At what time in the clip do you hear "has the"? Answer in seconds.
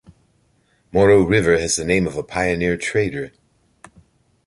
1.59-1.85